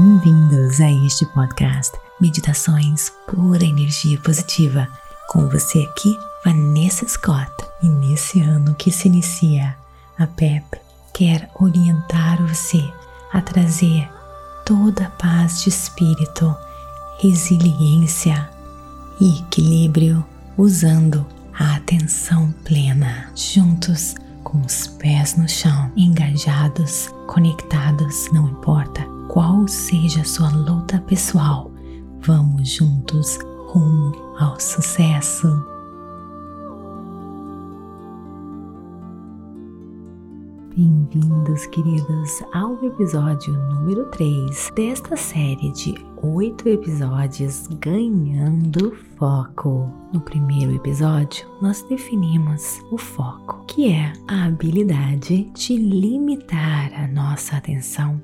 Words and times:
bem-vindos 0.00 0.80
a 0.80 0.90
este 1.04 1.26
podcast 1.26 1.92
Meditações 2.18 3.12
Pura 3.28 3.62
Energia 3.62 4.18
Positiva. 4.20 4.88
Com 5.28 5.46
você 5.46 5.80
aqui, 5.80 6.18
Vanessa 6.42 7.06
Scott. 7.06 7.52
E 7.82 7.86
nesse 7.86 8.40
ano 8.40 8.74
que 8.76 8.90
se 8.90 9.08
inicia, 9.08 9.76
a 10.18 10.26
PEP 10.26 10.64
quer 11.12 11.50
orientar 11.60 12.40
você 12.46 12.82
a 13.30 13.42
trazer 13.42 14.08
toda 14.64 15.04
a 15.04 15.10
paz 15.10 15.60
de 15.60 15.68
espírito, 15.68 16.56
resiliência 17.18 18.48
e 19.20 19.40
equilíbrio 19.40 20.24
usando 20.56 21.26
a 21.52 21.74
atenção 21.74 22.50
plena. 22.64 23.30
Juntos, 23.36 24.14
com 24.44 24.62
os 24.62 24.86
pés 24.86 25.36
no 25.36 25.46
chão, 25.46 25.92
engajados, 25.94 27.10
conectados, 27.26 28.32
não 28.32 28.48
importa 28.48 29.19
qual 29.30 29.68
seja 29.68 30.22
a 30.22 30.24
sua 30.24 30.50
luta 30.50 31.00
pessoal, 31.06 31.70
vamos 32.20 32.68
juntos 32.68 33.38
rumo 33.68 34.12
ao 34.36 34.58
sucesso. 34.58 35.46
Bem-vindos, 40.76 41.64
queridos, 41.66 42.42
ao 42.52 42.84
episódio 42.84 43.52
número 43.52 44.06
3 44.06 44.72
desta 44.74 45.16
série 45.16 45.70
de 45.74 45.94
oito 46.22 46.68
episódios 46.68 47.68
Ganhando 47.80 48.96
Foco. 49.16 49.88
No 50.12 50.20
primeiro 50.20 50.74
episódio, 50.74 51.46
nós 51.62 51.82
definimos 51.84 52.80
o 52.90 52.98
foco, 52.98 53.64
que 53.66 53.92
é 53.92 54.12
a 54.26 54.46
habilidade 54.46 55.44
de 55.54 55.76
limitar 55.76 56.92
a 56.94 57.06
nossa 57.06 57.56
atenção 57.56 58.20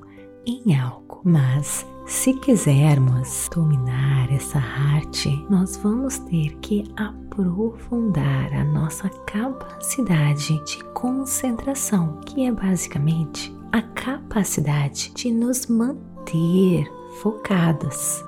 em 0.47 0.79
algo, 0.79 1.21
mas 1.25 1.85
se 2.07 2.33
quisermos 2.35 3.51
dominar 3.53 4.33
essa 4.33 4.59
arte, 4.59 5.45
nós 5.51 5.77
vamos 5.77 6.19
ter 6.19 6.57
que 6.59 6.85
aprofundar 6.97 8.53
a 8.55 8.65
nossa 8.65 9.09
capacidade 9.27 10.65
de 10.65 10.85
concentração, 10.95 12.21
que 12.25 12.47
é 12.47 12.53
basicamente 12.53 13.53
a 13.73 13.83
capacidade 13.83 15.11
de 15.15 15.33
nos 15.33 15.67
manter 15.67 16.89
focados. 17.21 18.25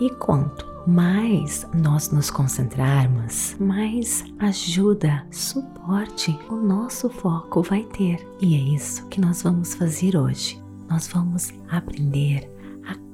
E 0.00 0.08
quanto 0.10 0.66
mais 0.86 1.66
nós 1.74 2.10
nos 2.10 2.30
concentrarmos, 2.30 3.56
mais 3.58 4.24
ajuda, 4.38 5.26
suporte 5.30 6.38
o 6.48 6.54
nosso 6.54 7.10
foco 7.10 7.62
vai 7.62 7.82
ter. 7.82 8.26
E 8.40 8.54
é 8.54 8.74
isso 8.74 9.06
que 9.08 9.20
nós 9.20 9.42
vamos 9.42 9.74
fazer 9.74 10.16
hoje. 10.16 10.65
Nós 10.88 11.08
vamos 11.08 11.52
aprender 11.70 12.56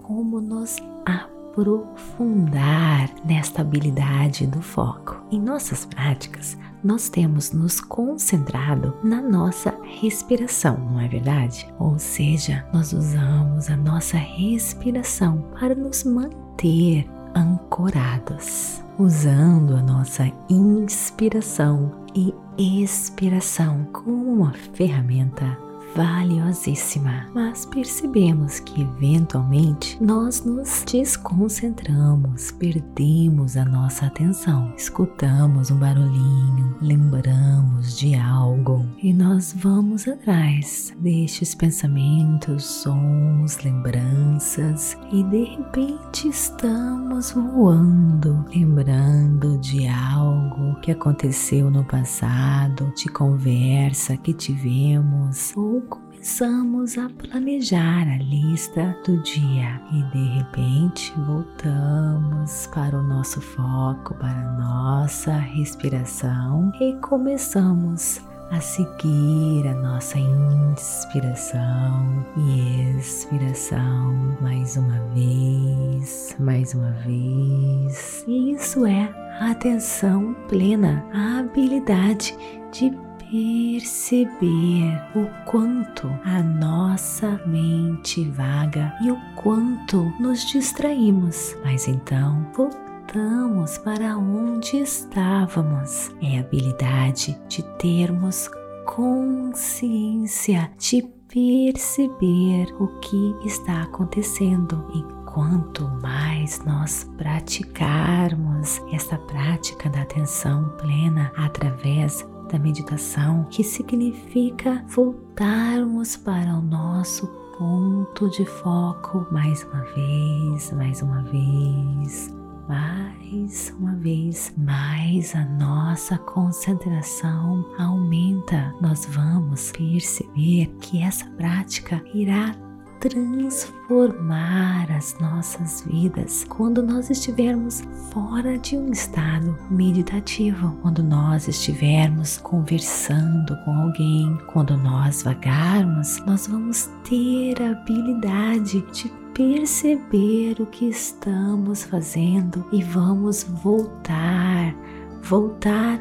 como 0.02 0.40
nos 0.40 0.76
aprofundar 1.06 3.08
nesta 3.24 3.62
habilidade 3.62 4.46
do 4.46 4.60
foco. 4.60 5.22
Em 5.30 5.40
nossas 5.40 5.84
práticas, 5.84 6.58
nós 6.82 7.08
temos 7.08 7.52
nos 7.52 7.80
concentrado 7.80 8.94
na 9.02 9.22
nossa 9.22 9.74
respiração, 9.84 10.76
não 10.76 11.00
é 11.00 11.08
verdade? 11.08 11.72
Ou 11.78 11.98
seja, 11.98 12.66
nós 12.72 12.92
usamos 12.92 13.70
a 13.70 13.76
nossa 13.76 14.16
respiração 14.16 15.44
para 15.58 15.74
nos 15.74 16.04
manter 16.04 17.08
ancorados, 17.34 18.82
usando 18.98 19.76
a 19.76 19.82
nossa 19.82 20.30
inspiração 20.50 21.92
e 22.14 22.34
expiração 22.58 23.86
como 23.92 24.32
uma 24.32 24.52
ferramenta 24.74 25.56
valiosíssima, 25.94 27.28
mas 27.34 27.66
percebemos 27.66 28.60
que 28.60 28.82
eventualmente 28.82 30.02
nós 30.02 30.44
nos 30.44 30.84
desconcentramos, 30.84 32.50
perdemos 32.52 33.56
a 33.56 33.64
nossa 33.64 34.06
atenção, 34.06 34.72
escutamos 34.76 35.70
um 35.70 35.78
barulhinho, 35.78 36.76
lembramos 36.80 37.98
de 37.98 38.14
algo 38.14 38.86
e 39.02 39.12
nós 39.12 39.54
vamos 39.56 40.08
atrás 40.08 40.94
destes 40.98 41.54
pensamentos, 41.54 42.64
sons, 42.64 43.58
lembranças 43.62 44.96
e 45.12 45.22
de 45.24 45.44
repente 45.44 46.28
estamos 46.28 47.32
voando, 47.32 48.44
lembrando 48.54 49.58
de 49.58 49.86
algo 49.86 50.80
que 50.80 50.90
aconteceu 50.90 51.70
no 51.70 51.84
passado, 51.84 52.92
de 52.96 53.08
conversa 53.08 54.16
que 54.16 54.32
tivemos 54.32 55.54
ou 55.56 55.81
começamos 56.22 56.96
a 56.98 57.08
planejar 57.08 58.02
a 58.02 58.16
lista 58.18 58.96
do 59.04 59.20
dia 59.24 59.82
e 59.90 60.02
de 60.16 60.24
repente 60.38 61.12
voltamos 61.26 62.68
para 62.68 62.96
o 62.96 63.02
nosso 63.02 63.40
foco, 63.40 64.14
para 64.14 64.30
a 64.30 64.52
nossa 64.52 65.32
respiração 65.32 66.70
e 66.80 66.92
começamos 67.00 68.20
a 68.52 68.60
seguir 68.60 69.66
a 69.66 69.74
nossa 69.74 70.16
inspiração 70.16 72.24
e 72.36 72.98
expiração 73.00 74.14
mais 74.40 74.76
uma 74.76 75.00
vez, 75.12 76.36
mais 76.38 76.72
uma 76.72 76.92
vez. 77.04 78.24
E 78.28 78.52
isso 78.52 78.86
é 78.86 79.12
atenção 79.40 80.36
plena, 80.48 81.04
a 81.12 81.40
habilidade 81.40 82.32
de 82.70 82.92
perceber 83.32 85.00
o 85.16 85.26
quanto 85.46 86.06
a 86.22 86.42
nossa 86.42 87.40
mente 87.46 88.28
vaga 88.28 88.92
e 89.00 89.10
o 89.10 89.18
quanto 89.36 90.12
nos 90.20 90.44
distraímos. 90.44 91.56
Mas 91.64 91.88
então 91.88 92.46
voltamos 92.54 93.78
para 93.78 94.18
onde 94.18 94.76
estávamos. 94.76 96.10
É 96.20 96.36
a 96.36 96.40
habilidade 96.40 97.40
de 97.48 97.62
termos 97.78 98.50
consciência, 98.84 100.70
de 100.78 101.02
perceber 101.26 102.66
o 102.78 102.86
que 103.00 103.34
está 103.46 103.84
acontecendo 103.84 104.86
e 104.94 105.02
quanto 105.24 105.88
mais 106.02 106.62
nós 106.66 107.10
praticarmos 107.16 108.82
essa 108.92 109.16
prática 109.16 109.88
da 109.88 110.02
atenção 110.02 110.68
plena 110.76 111.32
através 111.34 112.26
da 112.52 112.58
meditação, 112.58 113.44
que 113.50 113.64
significa 113.64 114.84
voltarmos 114.88 116.16
para 116.16 116.54
o 116.54 116.60
nosso 116.60 117.26
ponto 117.58 118.28
de 118.30 118.44
foco 118.44 119.26
mais 119.30 119.64
uma 119.64 119.82
vez, 119.94 120.70
mais 120.72 121.00
uma 121.00 121.22
vez, 121.22 122.34
mais 122.68 123.74
uma 123.78 123.94
vez, 123.96 124.54
mais 124.58 125.34
a 125.34 125.44
nossa 125.44 126.18
concentração 126.18 127.66
aumenta. 127.78 128.74
Nós 128.82 129.06
vamos 129.06 129.72
perceber 129.72 130.66
que 130.80 131.02
essa 131.02 131.24
prática 131.30 132.02
irá 132.12 132.54
transformar 133.02 134.88
as 134.92 135.18
nossas 135.18 135.82
vidas 135.84 136.44
quando 136.48 136.80
nós 136.84 137.10
estivermos 137.10 137.82
fora 138.12 138.56
de 138.56 138.76
um 138.76 138.92
estado 138.92 139.58
meditativo, 139.68 140.78
quando 140.80 141.02
nós 141.02 141.48
estivermos 141.48 142.38
conversando 142.38 143.56
com 143.64 143.72
alguém, 143.72 144.38
quando 144.46 144.76
nós 144.76 145.24
vagarmos, 145.24 146.24
nós 146.24 146.46
vamos 146.46 146.88
ter 147.02 147.60
a 147.60 147.72
habilidade 147.72 148.82
de 148.92 149.08
perceber 149.34 150.60
o 150.60 150.66
que 150.66 150.88
estamos 150.88 151.82
fazendo 151.82 152.64
e 152.70 152.84
vamos 152.84 153.42
voltar, 153.42 154.76
voltar 155.22 155.98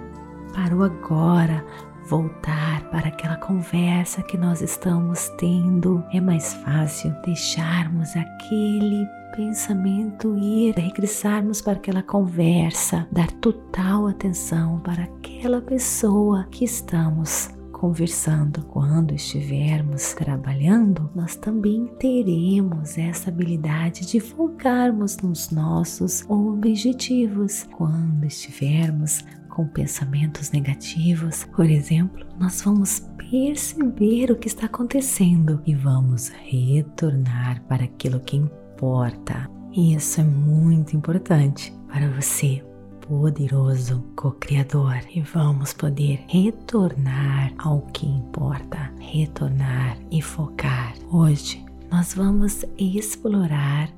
para 0.54 0.76
o 0.76 0.84
agora, 0.84 1.66
voltar 2.12 2.84
para 2.90 3.08
aquela 3.08 3.38
conversa 3.38 4.22
que 4.22 4.38
nós 4.38 4.62
estamos 4.62 5.30
tendo, 5.38 6.04
é 6.12 6.20
mais 6.20 6.54
fácil 6.56 7.16
deixarmos 7.24 8.10
aquele 8.18 9.08
pensamento 9.34 10.38
ir, 10.38 10.76
regressarmos 10.76 11.62
para 11.62 11.78
aquela 11.78 12.04
conversa, 12.04 13.08
dar 13.10 13.32
total 13.32 14.08
atenção 14.08 14.82
para 14.82 15.04
aquela 15.04 15.62
pessoa 15.62 16.46
que 16.52 16.66
estamos 16.66 17.50
conversando. 17.72 18.62
Quando 18.66 19.16
estivermos 19.16 20.14
trabalhando, 20.14 21.10
nós 21.16 21.38
também 21.38 21.88
teremos 21.98 22.98
essa 22.98 23.30
habilidade 23.30 24.06
de 24.06 24.20
focarmos 24.20 25.16
nos 25.20 25.50
nossos 25.50 26.26
objetivos. 26.30 27.66
Quando 27.72 28.26
estivermos 28.26 29.24
com 29.62 29.68
pensamentos 29.68 30.50
negativos, 30.50 31.44
por 31.56 31.70
exemplo, 31.70 32.26
nós 32.40 32.64
vamos 32.64 33.08
perceber 33.30 34.32
o 34.32 34.36
que 34.36 34.48
está 34.48 34.66
acontecendo 34.66 35.62
e 35.68 35.76
vamos 35.76 36.30
retornar 36.30 37.62
para 37.66 37.84
aquilo 37.84 38.20
que 38.20 38.38
importa. 38.38 39.48
E 39.72 39.94
isso 39.94 40.20
é 40.20 40.24
muito 40.24 40.98
importante 40.98 41.72
para 41.88 42.10
você, 42.10 42.66
poderoso 43.02 44.04
co-criador, 44.16 44.98
e 45.14 45.22
vamos 45.22 45.74
poder 45.74 46.24
retornar 46.28 47.54
ao 47.60 47.82
que 47.94 48.08
importa, 48.08 48.92
retornar 49.00 49.96
e 50.10 50.24
focar. 50.24 50.96
Hoje 51.12 51.64
nós 51.92 52.16
vamos 52.16 52.66
explorar 52.80 53.92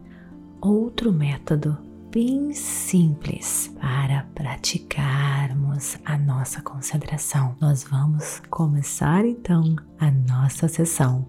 outro 0.60 1.14
método 1.14 1.78
bem 2.14 2.54
simples 2.54 3.74
para 3.82 4.22
praticarmos 4.36 5.98
a 6.06 6.16
nossa 6.16 6.62
concentração. 6.62 7.56
Nós 7.60 7.84
vamos 7.84 8.40
começar 8.52 9.26
então 9.26 9.76
a 10.00 10.12
nossa 10.12 10.68
sessão. 10.68 11.28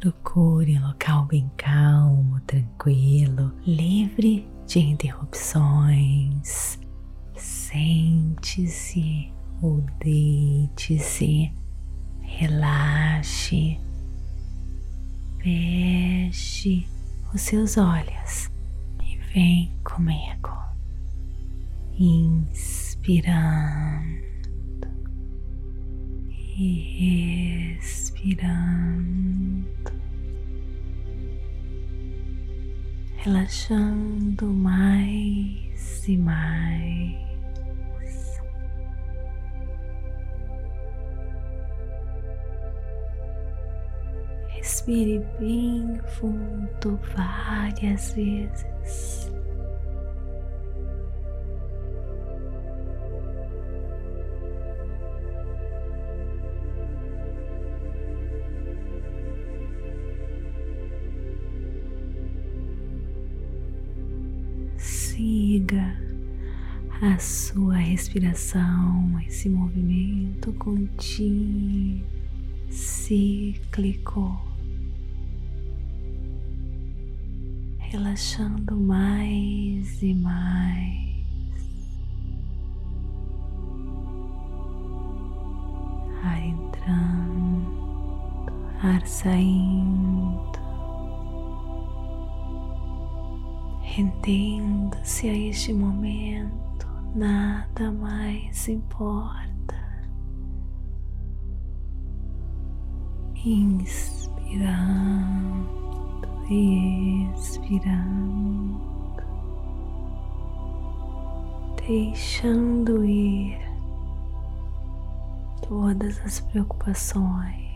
Procure 0.00 0.78
um 0.78 0.86
local 0.86 1.26
bem 1.26 1.50
calmo, 1.56 2.40
tranquilo, 2.46 3.52
livre 3.66 4.48
de 4.64 4.78
interrupções. 4.78 6.78
Sente-se 7.34 9.32
ou 9.60 9.80
deite-se, 9.98 11.52
relaxe 12.20 13.80
Feche 15.42 16.86
os 17.34 17.40
seus 17.40 17.76
olhos 17.76 18.48
e 19.02 19.16
vem 19.34 19.74
comigo, 19.82 20.56
inspirando 21.98 23.32
e 26.56 27.76
expirando, 27.76 29.66
relaxando 33.16 34.46
mais 34.46 36.06
e 36.06 36.16
mais. 36.16 37.31
Respire 44.84 45.24
bem 45.38 46.00
fundo 46.18 46.98
várias 47.14 48.14
vezes. 48.14 49.30
Siga 64.76 65.96
a 67.00 67.16
sua 67.20 67.76
respiração, 67.76 69.16
esse 69.28 69.48
movimento 69.48 70.52
contínuo, 70.54 72.04
cíclico. 72.68 74.51
Relaxando 77.92 78.74
mais 78.74 80.02
e 80.02 80.14
mais. 80.14 81.12
Ar 86.24 86.42
entrando, 86.42 87.70
ar 88.82 89.06
saindo, 89.06 90.58
rendendo-se 93.82 95.28
a 95.28 95.36
este 95.36 95.74
momento, 95.74 96.88
nada 97.14 97.92
mais 97.92 98.68
importa. 98.68 99.42
Inspirando 103.44 104.22
expirando, 107.34 108.80
deixando 111.86 113.04
ir 113.04 113.58
todas 115.66 116.20
as 116.20 116.40
preocupações. 116.40 117.72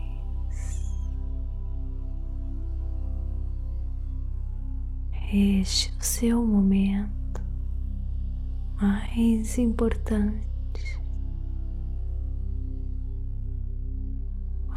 Este 5.33 5.91
é 5.93 5.97
o 5.97 6.01
seu 6.01 6.45
momento 6.45 7.41
mais 8.79 9.57
importante. 9.57 10.56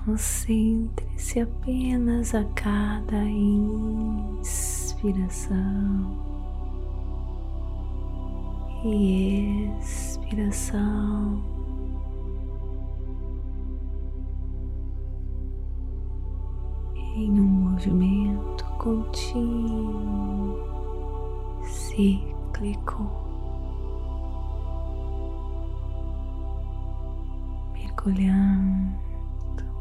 Concentre-se 0.04 1.40
apenas 1.40 2.34
a 2.34 2.42
cada 2.54 3.22
inspiração 3.22 4.50
e 8.82 9.68
expiração. 9.78 11.44
Em 17.14 17.38
um 17.38 17.44
movimento 17.44 18.64
contínuo, 18.78 20.56
cíclico, 21.62 23.06
mergulhando 27.74 29.09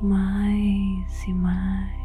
mais 0.02 1.24
e 1.28 1.34
mais. 1.34 2.00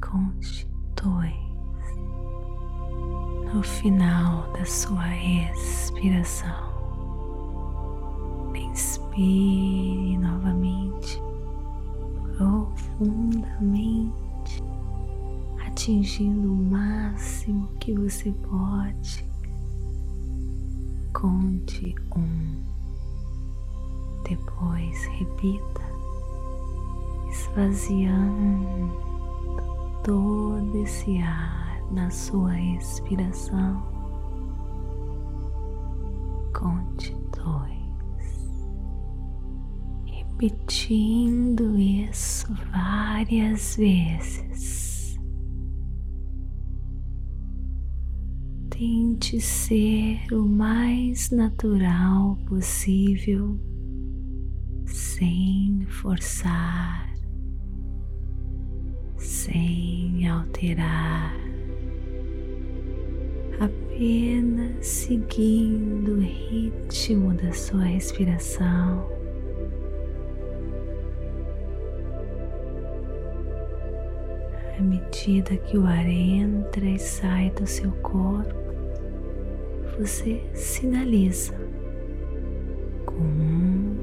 conte 0.09 0.67
dois. 0.95 1.35
No 3.53 3.61
final 3.61 4.51
da 4.53 4.65
sua 4.65 5.03
respiração, 5.03 6.69
inspire 8.55 10.17
novamente 10.17 11.21
profundamente, 12.37 14.11
atingindo 15.65 16.53
o 16.53 16.55
máximo 16.55 17.67
que 17.79 17.93
você 17.93 18.31
pode. 18.31 19.29
Conte 21.13 21.95
um, 22.15 22.63
depois 24.23 25.05
repita, 25.05 25.81
esvaziando 27.29 29.08
todo 30.09 30.75
esse 30.81 31.19
ar 31.19 31.83
na 31.91 32.09
sua 32.09 32.59
expiração. 32.59 33.79
Conte 36.51 37.15
dois, 37.37 38.81
repetindo 40.07 41.77
isso 41.77 42.51
várias 42.71 43.75
vezes. 43.75 45.15
Tente 48.71 49.39
ser 49.39 50.33
o 50.33 50.43
mais 50.43 51.29
natural 51.29 52.35
possível, 52.47 53.59
sem 54.87 55.85
forçar 55.85 57.08
sem 59.51 60.27
alterar, 60.27 61.35
apenas 63.59 64.85
seguindo 64.85 66.13
o 66.13 66.19
ritmo 66.19 67.33
da 67.33 67.51
sua 67.51 67.83
respiração. 67.83 69.09
À 74.77 74.81
medida 74.81 75.57
que 75.57 75.77
o 75.77 75.85
ar 75.85 76.07
entra 76.07 76.85
e 76.85 76.99
sai 76.99 77.49
do 77.51 77.65
seu 77.65 77.91
corpo, 78.03 78.53
você 79.99 80.41
sinaliza 80.53 81.59
com 83.05 83.15
um 83.15 83.97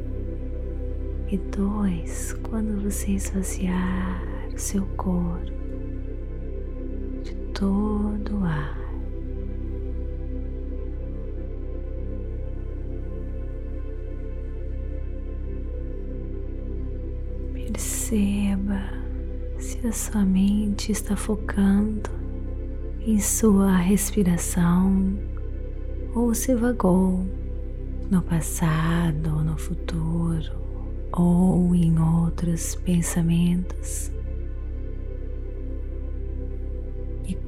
e 1.30 1.38
dois 1.38 2.34
quando 2.42 2.82
você 2.82 3.12
esvaziar 3.12 4.35
seu 4.56 4.86
corpo 4.96 5.52
de 7.22 7.34
todo 7.52 8.38
o 8.38 8.44
ar. 8.44 8.86
Perceba 17.52 18.80
se 19.58 19.86
a 19.86 19.92
sua 19.92 20.24
mente 20.24 20.90
está 20.92 21.14
focando 21.14 22.10
em 23.00 23.20
sua 23.20 23.76
respiração 23.76 25.18
ou 26.14 26.32
se 26.34 26.54
vagou 26.54 27.26
no 28.10 28.22
passado 28.22 29.36
ou 29.36 29.44
no 29.44 29.58
futuro 29.58 30.52
ou 31.12 31.74
em 31.74 31.98
outros 32.00 32.74
pensamentos. 32.76 34.15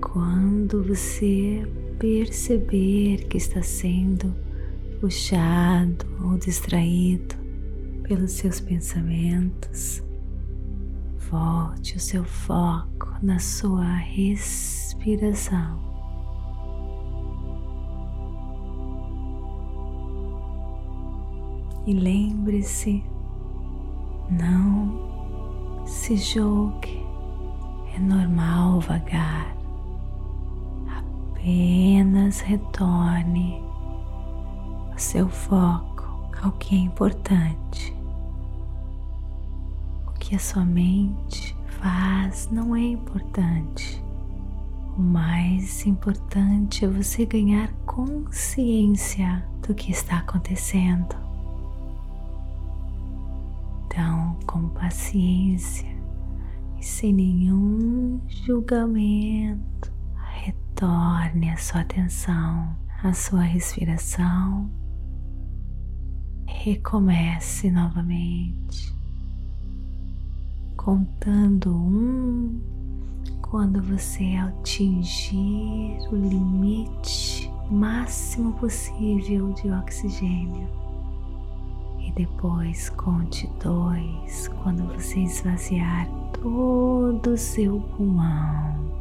Quando 0.01 0.83
você 0.83 1.67
perceber 1.99 3.27
que 3.29 3.37
está 3.37 3.63
sendo 3.63 4.35
puxado 5.01 6.07
ou 6.23 6.39
distraído 6.39 7.35
pelos 8.03 8.33
seus 8.33 8.61
pensamentos, 8.61 10.03
volte 11.31 11.97
o 11.97 12.01
seu 12.01 12.25
foco 12.25 13.09
na 13.23 13.39
sua 13.39 13.95
respiração. 13.97 15.87
E 21.87 21.93
lembre-se, 21.93 23.03
não 24.31 25.87
se 25.87 26.17
julgue, 26.17 27.03
é 27.95 27.99
normal 27.99 28.81
vagar, 28.81 29.58
apenas 31.39 32.41
retorne 32.41 33.63
o 34.95 34.99
seu 34.99 35.29
foco 35.29 36.05
ao 36.43 36.53
que 36.53 36.75
é 36.75 36.79
importante. 36.81 37.97
O 40.09 40.13
que 40.19 40.35
a 40.35 40.39
sua 40.39 40.65
mente 40.65 41.57
faz 41.81 42.49
não 42.51 42.75
é 42.75 42.81
importante. 42.81 44.03
O 44.97 45.01
mais 45.01 45.87
importante 45.87 46.85
é 46.85 46.89
você 46.89 47.25
ganhar 47.25 47.73
consciência 47.87 49.45
do 49.67 49.75
que 49.75 49.93
está 49.93 50.19
acontecendo. 50.19 51.17
Então, 53.87 54.37
com 54.45 54.69
paciência 54.71 55.89
e 56.79 56.85
sem 56.85 57.13
nenhum 57.13 58.21
julgamento, 58.27 59.98
retorne 60.79 61.51
a 61.51 61.57
sua 61.57 61.81
atenção 61.81 62.77
à 63.03 63.13
sua 63.13 63.41
respiração. 63.41 64.71
Recomece 66.47 67.69
novamente, 67.69 68.95
contando 70.77 71.75
um 71.75 72.61
quando 73.43 73.83
você 73.83 74.37
atingir 74.37 75.99
o 76.13 76.15
limite 76.15 77.51
máximo 77.69 78.53
possível 78.53 79.53
de 79.55 79.71
oxigênio 79.73 80.69
e 81.99 82.13
depois 82.13 82.89
conte 82.91 83.51
dois 83.61 84.47
quando 84.63 84.85
você 84.95 85.19
esvaziar 85.19 86.09
todo 86.41 87.33
o 87.33 87.37
seu 87.37 87.81
pulmão. 87.81 88.98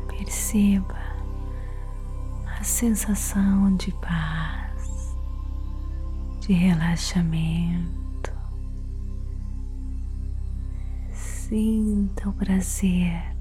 Perceba 0.00 0.96
a 2.58 2.62
sensação 2.62 3.76
de 3.76 3.92
paz, 3.92 5.16
de 6.40 6.52
relaxamento. 6.52 8.32
Sinta 11.12 12.28
o 12.28 12.32
prazer 12.32 13.36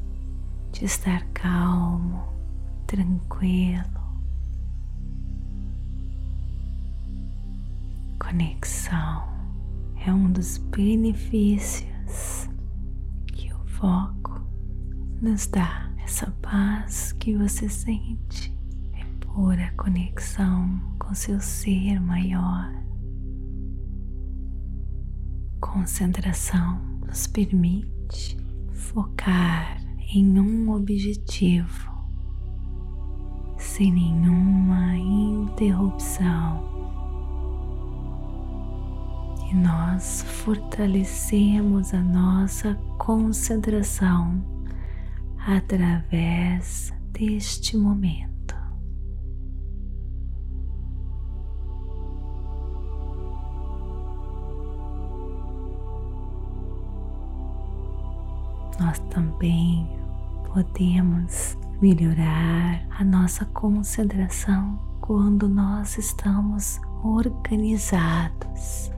de 0.71 0.85
estar 0.85 1.23
calmo, 1.33 2.23
tranquilo. 2.87 4.03
Conexão 8.19 9.23
é 10.05 10.11
um 10.11 10.31
dos 10.31 10.57
benefícios 10.57 12.49
que 13.27 13.53
o 13.53 13.65
foco 13.67 14.41
nos 15.21 15.47
dá 15.47 15.92
paz 16.43 17.13
que 17.13 17.35
você 17.35 17.67
sente 17.69 18.55
é 18.93 19.03
pura 19.21 19.73
conexão 19.77 20.79
com 20.99 21.15
seu 21.15 21.39
ser 21.39 21.99
maior. 21.99 22.71
Concentração 25.59 26.79
nos 27.07 27.25
permite 27.25 28.37
focar 28.73 29.81
em 30.13 30.37
um 30.39 30.71
objetivo 30.71 31.91
sem 33.57 33.91
nenhuma 33.91 34.97
interrupção. 34.97 36.71
E 39.49 39.55
nós 39.55 40.23
fortalecemos 40.23 41.93
a 41.93 42.01
nossa 42.01 42.75
concentração 42.97 44.52
através 45.45 46.93
deste 47.11 47.77
momento. 47.77 48.33
nós 58.79 58.99
também 59.09 59.87
podemos 60.53 61.57
melhorar 61.81 62.85
a 62.97 63.03
nossa 63.03 63.45
concentração 63.45 64.79
quando 65.01 65.47
nós 65.49 65.97
estamos 65.97 66.79
organizados. 67.03 68.91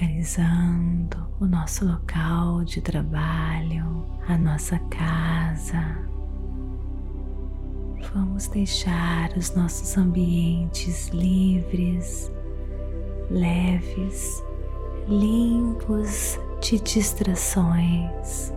Organizando 0.00 1.28
o 1.38 1.44
nosso 1.44 1.84
local 1.84 2.64
de 2.64 2.80
trabalho, 2.80 4.06
a 4.26 4.38
nossa 4.38 4.78
casa. 4.88 5.98
Vamos 8.14 8.48
deixar 8.48 9.30
os 9.36 9.54
nossos 9.54 9.98
ambientes 9.98 11.08
livres, 11.08 12.32
leves, 13.30 14.42
limpos 15.06 16.40
de 16.62 16.80
distrações. 16.80 18.54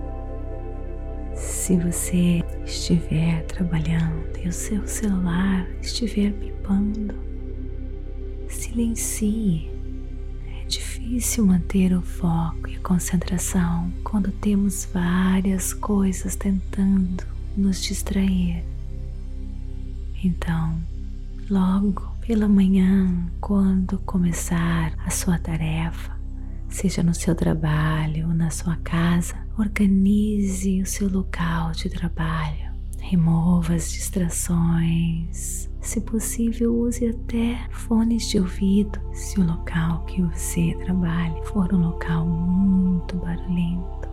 Se 1.35 1.75
você 1.75 2.41
estiver 2.63 3.43
trabalhando 3.47 4.37
e 4.41 4.47
o 4.47 4.53
seu 4.53 4.87
celular 4.87 5.67
estiver 5.81 6.31
pipando, 6.31 7.13
silencie. 8.47 9.72
Difícil 10.73 11.45
manter 11.45 11.95
o 11.95 12.01
foco 12.01 12.67
e 12.67 12.77
a 12.77 12.79
concentração 12.79 13.93
quando 14.03 14.31
temos 14.31 14.89
várias 14.91 15.71
coisas 15.71 16.35
tentando 16.35 17.23
nos 17.55 17.79
distrair. 17.79 18.63
Então, 20.23 20.81
logo 21.47 22.11
pela 22.25 22.47
manhã, 22.49 23.07
quando 23.39 23.99
começar 23.99 24.95
a 25.05 25.11
sua 25.11 25.37
tarefa, 25.37 26.17
seja 26.69 27.03
no 27.03 27.13
seu 27.13 27.35
trabalho 27.35 28.29
ou 28.29 28.33
na 28.33 28.49
sua 28.49 28.75
casa, 28.77 29.35
organize 29.55 30.81
o 30.81 30.87
seu 30.87 31.07
local 31.07 31.71
de 31.73 31.87
trabalho. 31.87 32.62
Remova 33.03 33.75
as 33.75 33.91
distrações. 33.91 35.69
Se 35.81 36.01
possível, 36.01 36.73
use 36.73 37.07
até 37.07 37.67
fones 37.71 38.29
de 38.29 38.39
ouvido 38.39 38.99
se 39.13 39.39
o 39.39 39.45
local 39.45 40.05
que 40.05 40.21
você 40.21 40.73
trabalha 40.85 41.43
for 41.45 41.73
um 41.73 41.89
local 41.89 42.25
muito 42.25 43.17
barulhento. 43.17 44.09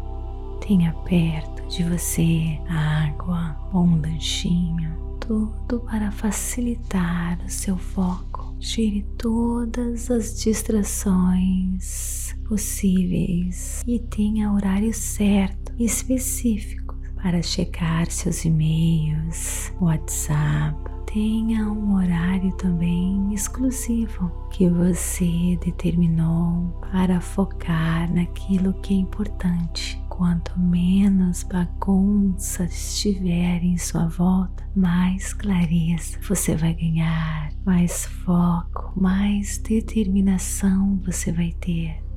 Tenha 0.67 0.93
perto 1.05 1.67
de 1.69 1.85
você 1.85 2.61
água 2.69 3.57
ou 3.73 3.85
um 3.85 4.01
lanchinho, 4.01 5.17
tudo 5.21 5.81
para 5.81 6.11
facilitar 6.11 7.39
o 7.45 7.49
seu 7.49 7.79
foco 7.79 8.41
Tire 8.61 9.03
todas 9.17 10.11
as 10.11 10.39
distrações 10.39 12.37
possíveis 12.47 13.83
e 13.87 13.99
tenha 13.99 14.53
horário 14.53 14.93
certo 14.93 15.73
específico 15.79 17.00
para 17.23 17.43
checar 17.43 18.11
seus 18.11 18.45
e-mails, 18.45 19.73
WhatsApp. 19.81 20.77
Tenha 21.07 21.69
um 21.69 21.97
horário 21.97 22.53
também 22.57 23.35
exclusivo 23.35 24.31
que 24.51 24.69
você 24.69 25.59
determinou 25.65 26.81
para 26.93 27.21
focar 27.21 28.13
naquilo 28.13 28.73
que 28.81 28.95
é 28.95 28.99
importante 28.99 30.01
Quanto 30.21 30.61
menos 30.61 31.45
bagunça 31.45 32.65
estiver 32.65 33.65
em 33.65 33.79
sua 33.79 34.07
volta, 34.07 34.69
mais 34.77 35.33
clareza 35.33 36.19
você 36.21 36.55
vai 36.55 36.75
ganhar, 36.75 37.49
mais 37.65 38.05
foco, 38.05 38.93
mais 39.01 39.57
determinação 39.57 41.01
você 41.07 41.33
vai 41.33 41.55
ter. 41.59 42.10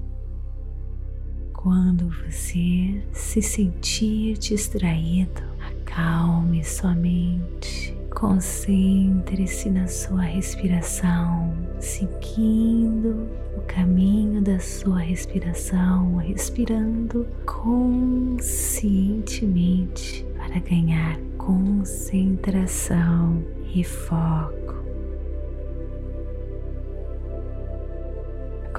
Quando 1.63 2.09
você 2.09 3.01
se 3.13 3.41
sentir 3.41 4.37
distraído, 4.37 5.41
acalme 5.59 6.61
sua 6.61 6.93
mente 6.93 7.95
Concentre-se 8.23 9.69
na 9.69 9.85
sua 9.87 10.21
respiração, 10.21 11.53
seguindo 11.77 13.27
o 13.57 13.61
caminho 13.67 14.41
da 14.41 14.57
sua 14.59 14.99
respiração, 14.99 16.15
respirando 16.15 17.27
conscientemente 17.45 20.25
para 20.37 20.57
ganhar 20.59 21.19
concentração 21.37 23.43
e 23.75 23.83
foco. 23.83 24.72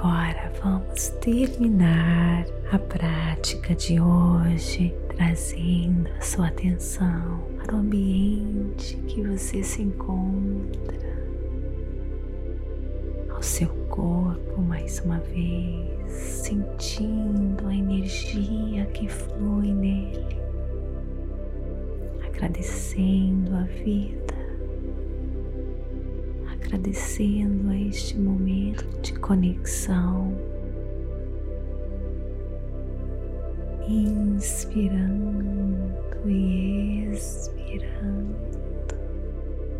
Agora 0.04 0.52
vamos 0.62 1.08
terminar 1.22 2.44
a 2.70 2.78
prática 2.78 3.74
de 3.74 3.98
hoje 3.98 4.94
trazendo 5.16 6.10
a 6.18 6.20
sua 6.20 6.48
atenção 6.48 7.40
para 7.56 7.74
o 7.74 7.78
ambiente 7.78 8.98
que 9.08 9.22
você 9.22 9.62
se 9.64 9.80
encontra, 9.80 11.08
ao 13.30 13.42
seu 13.42 13.70
corpo 13.88 14.60
mais 14.60 15.00
uma 15.00 15.20
vez, 15.20 16.12
sentindo 16.12 17.66
a 17.66 17.74
energia 17.74 18.84
que 18.84 19.08
flui 19.08 19.72
nele, 19.72 20.36
agradecendo 22.26 23.56
a 23.56 23.62
vida, 23.62 24.33
agradecendo 26.74 27.70
a 27.70 27.76
este 27.76 28.18
momento 28.18 28.84
de 29.00 29.14
conexão 29.14 30.36
inspirando 33.88 35.94
e 36.26 37.04
expirando. 37.12 38.34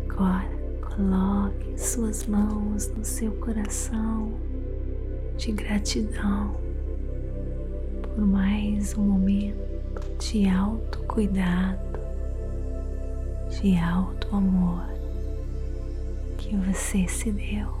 Agora 0.09 0.49
coloque 0.81 1.77
suas 1.77 2.25
mãos 2.27 2.87
no 2.95 3.03
seu 3.03 3.31
coração 3.33 4.31
de 5.37 5.51
gratidão 5.51 6.55
por 8.15 8.25
mais 8.25 8.97
um 8.97 9.03
momento 9.03 9.59
de 10.19 10.47
autocuidado, 10.47 11.99
de 13.49 13.77
alto 13.77 14.33
amor 14.33 14.94
que 16.45 16.55
você 16.57 17.07
se 17.07 17.31
deu. 17.31 17.73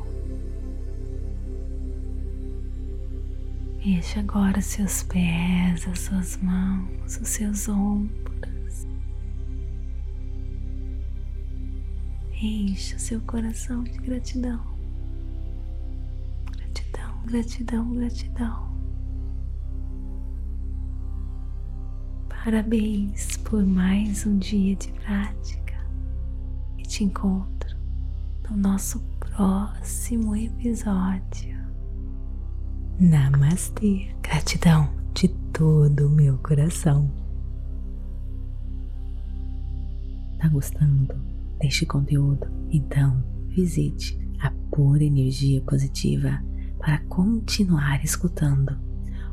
Mexa 3.85 4.19
agora 4.19 4.57
os 4.57 4.65
seus 4.65 5.03
pés, 5.03 5.87
as 5.87 5.99
suas 5.99 6.37
mãos, 6.37 7.17
os 7.21 7.27
seus 7.27 7.69
ombros. 7.69 8.87
Enche 12.41 12.95
o 12.95 12.99
seu 12.99 13.21
coração 13.21 13.83
de 13.83 13.97
gratidão. 13.99 14.65
Gratidão, 16.51 17.21
gratidão, 17.25 17.93
gratidão. 17.93 18.75
Parabéns 22.27 23.37
por 23.37 23.63
mais 23.63 24.25
um 24.25 24.39
dia 24.39 24.75
de 24.75 24.91
prática 24.93 25.75
e 26.77 26.83
te 26.83 27.03
encontro 27.03 27.64
no 28.49 28.57
nosso 28.57 28.99
próximo 29.19 30.35
episódio. 30.35 31.57
Namastê. 32.99 34.13
Gratidão 34.21 34.93
de 35.13 35.29
todo 35.51 36.07
o 36.07 36.11
meu 36.11 36.37
coração. 36.39 37.11
Tá 40.39 40.47
gostando 40.49 41.15
deste 41.59 41.85
conteúdo? 41.85 42.47
Então 42.69 43.23
visite 43.49 44.17
a 44.41 44.51
Pura 44.71 45.03
Energia 45.03 45.61
Positiva 45.61 46.41
para 46.77 46.99
continuar 47.05 48.03
escutando 48.03 48.77